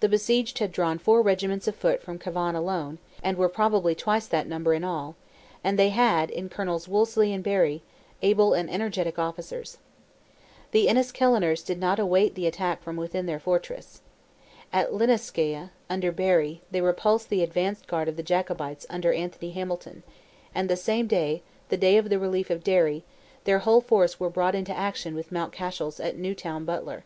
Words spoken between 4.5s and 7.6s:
in all; and they had, in Colonels Wolseley and